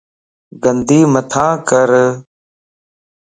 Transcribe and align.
گندي 0.63 0.99
مٿان 1.13 1.49
ڪر 1.69 1.89